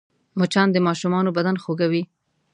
[0.39, 2.03] مچان د ماشومانو بدن خوږوي